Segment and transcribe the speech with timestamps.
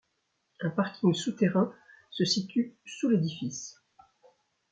[0.61, 1.71] Un parking souterrain
[2.09, 3.79] se situe sous l'édifice.